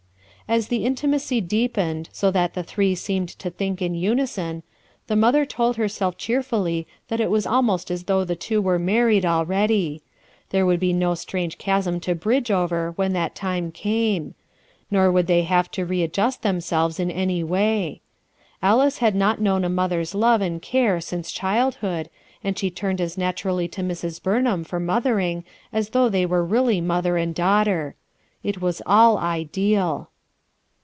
As 0.49 0.67
the 0.67 0.83
intimacy 0.85 1.39
deepened, 1.39 2.09
so 2.11 2.29
that 2.29 2.55
the 2.55 2.61
three 2.61 2.87
7<s 2.87 2.89
RUTH 2.89 2.91
ERSKINE'S 2.97 3.03
SON 3.03 3.15
reined 3.19 3.29
to 3.39 3.49
think 3.51 3.81
in 3.81 3.95
unison, 3.95 4.63
the 5.07 5.15
mother 5.15 5.45
told 5.45 5.79
h 5.79 5.89
self 5.91 6.17
cheerful!}' 6.17 6.83
that 7.07 7.21
it 7.21 7.31
was 7.31 7.47
almost 7.47 7.89
as 7.89 8.03
thou 8.03 8.23
J 8.23 8.25
the 8.25 8.35
two 8.35 8.61
were 8.61 8.77
married 8.77 9.25
already; 9.25 10.01
there 10.49 10.65
would 10.65 10.81
b 10.81 10.91
no 10.91 11.15
strange 11.15 11.57
chasm 11.57 12.01
to 12.01 12.15
bridge 12.15 12.51
over 12.51 12.91
when 12.97 13.13
that 13.13 13.33
time 13.33 13.71
came; 13.71 14.35
nor 14.91 15.09
would 15.09 15.27
they 15.27 15.43
have 15.43 15.71
to 15.71 15.85
readjust 15.85 16.41
themselves 16.41 16.99
in 16.99 17.09
any 17.09 17.45
way. 17.45 18.01
Alice 18.61 18.97
had 18.97 19.15
not 19.15 19.39
known 19.39 19.63
a 19.63 19.69
mother's 19.69 20.13
love 20.13 20.41
and 20.41 20.61
care 20.61 20.99
since 20.99 21.31
childhood, 21.31 22.09
ami 22.43 22.55
she 22.57 22.69
turned 22.69 22.99
as 22.99 23.17
naturally 23.17 23.69
to 23.69 23.81
Mrs. 23.81 24.21
Burnham 24.21 24.63
f 24.67 24.73
or 24.73 24.81
mothering 24.81 25.45
as 25.71 25.91
though 25.91 26.09
they 26.09 26.25
were 26.25 26.43
really 26.43 26.81
mother 26.81 27.15
and 27.15 27.33
daughter. 27.33 27.95
It 28.43 28.59
was 28.59 28.81
all 28.85 29.17
ideal. 29.17 30.09